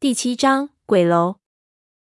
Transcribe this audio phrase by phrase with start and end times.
[0.00, 1.36] 第七章鬼楼，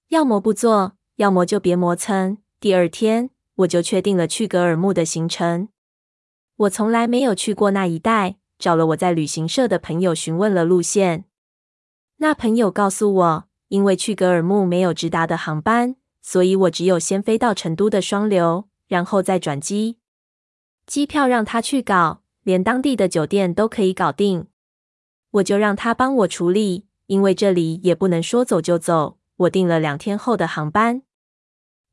[0.08, 2.38] 要么不做，要么就别磨蹭。
[2.62, 5.68] 第二天，我就确定了去格尔木的行程。
[6.56, 11.26] 我从来没有去过那一带，找了我在旅行社的朋友询问了路线。
[12.20, 19.98] 那朋友告诉我，因为去格尔木没有直达的航班，所以我只有先飞到成都的双流，然后再转机。
[20.88, 24.48] 机票让他去搞，连当地的酒店都可以搞定，
[25.32, 26.86] 我就让他帮我处理。
[27.08, 31.04] 因为这里也不能说走就走，我订了两天后的航班。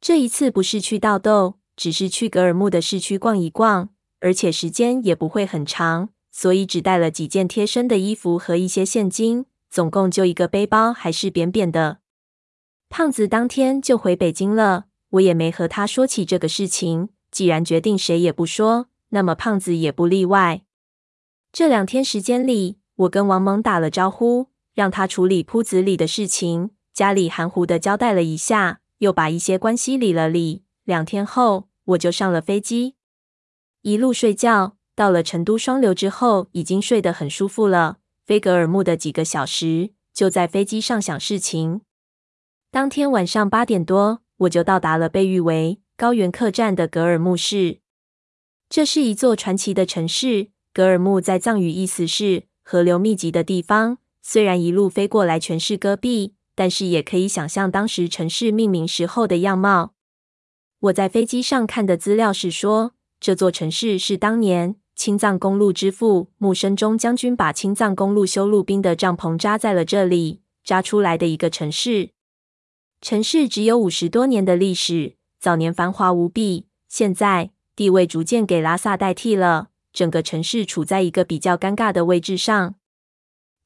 [0.01, 11.99] 这一次不是去道豆，只是去格尔木的市区逛一逛，而且时间也不会很长，所以只带了几件贴身的衣服和一些现金，总共就一个背包，还是扁扁的。
[12.89, 17.11] 胖子当天就回北京了，我也没和他说起这个事情。
[17.31, 20.63] 既然决定谁也不说，那么胖子也不例外。
[21.53, 24.49] 这两天时间里，我跟王蒙打了招呼。
[24.75, 30.65] 让他处理铺子里的事情，家里含糊的交代了一下，又把一些关系理了理。
[30.85, 32.95] 两天后，我就上了飞机，
[33.83, 34.77] 一路睡觉。
[34.97, 37.99] 到了成都双流之后，已经睡得很舒服了。
[38.27, 41.81] 飞格尔木的几个小时，就在飞机上想事情。
[42.71, 47.81] 当天晚上八点多，我就到达了被誉为“高原客栈”的格尔木市。
[48.69, 50.51] 这是一座传奇的城市。
[50.73, 53.99] 格尔木在藏语意思是河流密集的地方。
[54.23, 59.95] 虽然一路飞过来全是戈壁，但是也可以想象当时城市命名时候的样貌。
[60.81, 72.11] 我在飞机上看的资料是说，这座城市是当年青藏公路之父木生中将军把青藏公路修路兵的帐篷扎在了这里，扎出来的一个城市。
[73.01, 82.75] 城市只有五十多年的历史，早年繁华无比，现在地位逐渐给拉萨代替了，整个城市处在一个比较尴尬的位置上。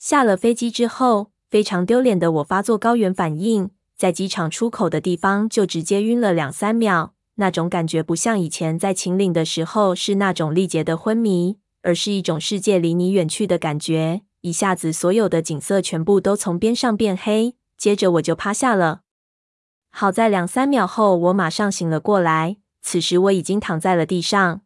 [0.04, 7.14] 下了飞机之后，非常丢脸的我发作高原反应，在机场出口的地方就直接晕了两三秒。
[7.36, 14.20] 那种感觉不像以前在秦岭的时候是那种力竭的昏迷，而是一种世界离你远去的感觉。
[14.42, 19.00] 一下子，所有的景色全部都从边上变黑，接着我就趴下了。
[19.88, 22.58] 好在两三秒后，我马上醒了过来。
[22.82, 24.60] 此时我已经躺在了地上。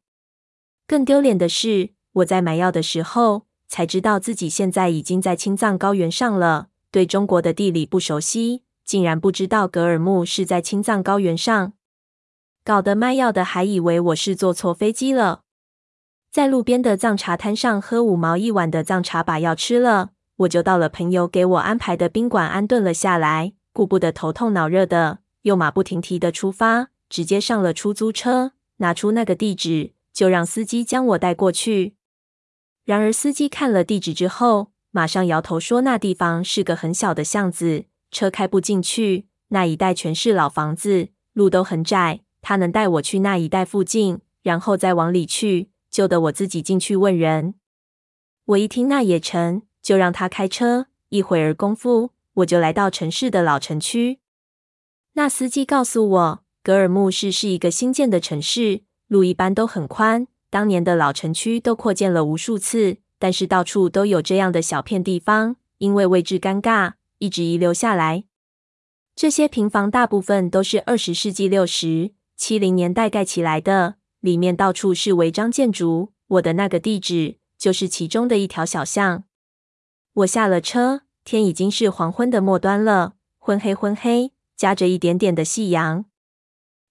[0.88, 3.46] 更丢脸的是，我在买药的时候。
[3.68, 6.68] 才知道自己现在已经在青藏高原上了。
[6.90, 11.74] 对中国的地理不熟悉，竟然不知道格尔木是在青藏高原上，
[12.64, 15.42] 搞得卖药的还以为我是坐错飞机了。
[16.30, 23.52] 在路边的藏茶摊上喝五毛一碗的藏茶，把药吃了，我就到了朋友给我安排的宾馆安顿了下来。
[23.74, 31.97] 顾不得头痛脑热的，又马不停蹄的出发，直接上了出租车，拿出那个地址，就让司机将我带过去。
[32.88, 39.26] 然而，司机看了地址之后，马上摇头说：“那地方是个很小的巷子，车开不进去。
[39.48, 42.20] 那一带全是老房子，路都很窄。
[42.40, 47.56] 他能带我去那一带附近，然后再往里去，就得我自己进去问人。”
[48.46, 50.86] 我一听那也成，就让他开车。
[51.10, 54.20] 一会儿功夫，我就来到城市的老城区。
[55.12, 60.26] 那司机告诉我，格尔木市是一个新建的城市，路一般都很宽。
[60.50, 68.24] 当年的老城区都扩建了无数次，但是到处都有这样的小片地方，因为位置尴尬，一直遗留下来。
[69.14, 76.12] 这些平房大部分都是二十世纪六十、七零年代盖起来的，里面到处是违章建筑。
[76.28, 79.24] 我的那个地址就是其中的一条小巷。
[80.14, 86.04] 我下了车，天已经是黄昏的末端了，昏黑昏黑，夹着一点点的夕阳。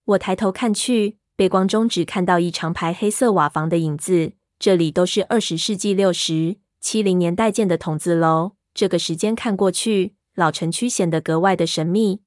[0.06, 1.18] 我抬头看去。
[1.38, 8.54] 背光中只看到一长排黑色瓦房的影子，这里都是二十世纪六十、七零年代建的筒子楼。
[8.74, 12.22] 这个时间看过去，老城区显得格外的神秘。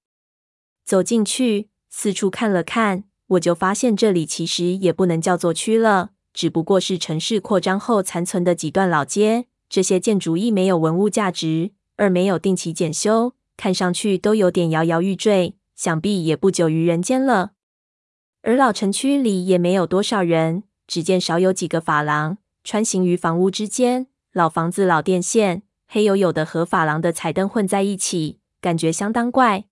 [0.85, 9.47] 走进去，四处看了看，我就发现这里其实也不能叫做区了，只不过是城市扩张后残存的几段老街。
[9.69, 17.55] 这些建筑一没有文物价值，二没有定期检修，看上去都有点摇摇欲坠，想必也不久于人间了。
[18.43, 29.65] 而老城区里也没有多少人，只见少有几个发廊穿行于房屋之间，老房子、老电线，黑黝黝的和发廊的彩灯混在一起，感觉相当怪。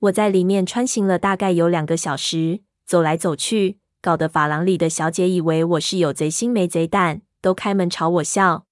[0.00, 8.66] 我在里面穿行了大概有两个小时，走来走去，搞得发廊里的小姐以为我是有贼心没贼胆，都开门朝我笑。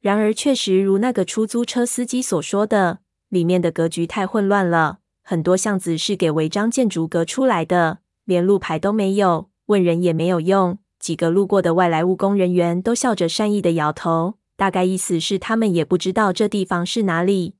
[0.00, 8.00] 然而，确实如那个出租车司机所说的，里面的格局太混乱了，很多巷子是给违章建筑隔出来的。
[8.32, 10.78] 连路牌都没有，问人也没有用。
[10.98, 17.56] 几个路过的外来务工人员都笑着善意的摇头，大概意思是他们也不知道这地方是哪里。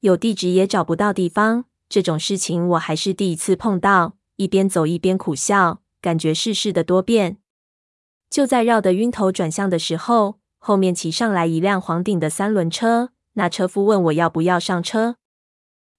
[0.00, 4.16] 有地址也找不到地方，这种事情我还是第一次碰到。
[4.36, 7.38] 一边走一边苦笑，感觉世事的多变。
[8.28, 13.10] 就在绕得晕头转向的时候，后面骑上来一辆黄顶的三轮车。
[13.34, 15.16] 那车夫问我要不要上车，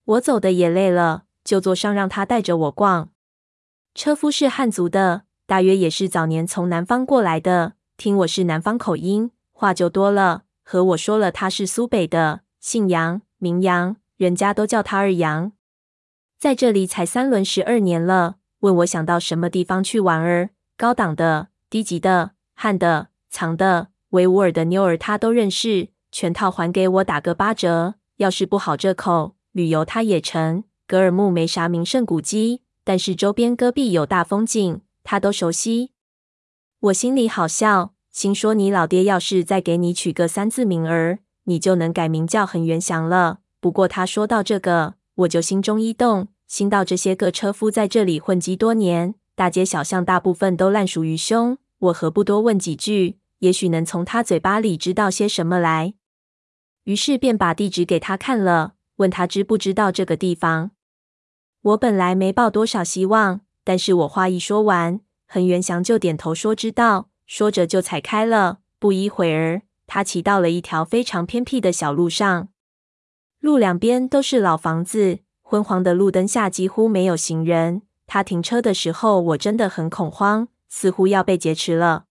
[0.06, 3.10] 我走的也累了，就坐上让他带着我逛。
[3.98, 7.74] 车夫是汉族的，大约也是早年从南方过来的。
[7.98, 15.52] 听我是南方口音，话就多了，和我说了他是苏北的，姓杨，名杨，人家都叫他二杨。
[16.38, 27.96] 在这里踩三轮十二年了，问我想到什么地方去玩儿，高档的、低级的、汉的、藏的、维吾尔的妞儿他都认识，全套还给我打个八折。
[28.18, 30.64] 要是不好这口，旅游他也成。
[30.86, 35.92] 格尔木没啥名胜古迹，但是周边戈壁有大风景，他都熟悉。
[36.80, 43.40] 我心里好笑，心说你老爹要是再给你取个三字名儿，你就能改名叫恒源祥了。
[43.60, 44.94] 不过他说到这个。
[45.16, 55.96] 我就心中一动，心道这些个车夫在这里混迹多年，大街小巷大部分都烂熟于胸，我何不多问几句，也许能从他嘴巴里知道些什么来。
[56.86, 60.72] 于是便把地址给他看了，问他知不知道这个地方。
[61.68, 68.60] 我本来没抱多少希望，但是我话一说完，恒源祥就点头说知道，说着就踩开了。
[68.80, 72.48] 不一会儿，他骑到了一条非常偏僻的小路上。
[73.42, 77.82] 路两边都是老房子，昏黄的路灯下几乎没有行人。
[78.06, 82.06] 他停车的时候，我真的很恐慌，似乎要被劫持了。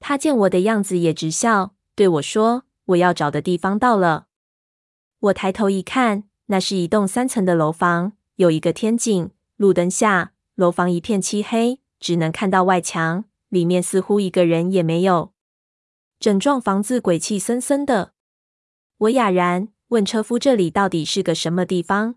[0.00, 4.28] 他见我的样子也直笑，对我说：“我要找的地方到了。”
[5.20, 8.12] 我抬头一看，那是一栋三层的楼房，
[8.42, 9.30] 有一个天井。
[9.56, 15.32] 路灯下，楼房一片漆黑，只能看到外墙，里面似乎一个人也没有。
[16.18, 18.12] 整幢房子鬼气森森的。
[18.98, 19.68] 我哑然。
[19.88, 22.14] 问车夫：“这里到底是个什么地方？”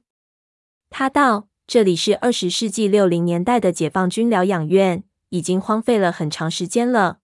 [0.89, 7.19] 他道：“这里是二十世纪六零年代的解放军疗养院，已经荒废了很长时间了。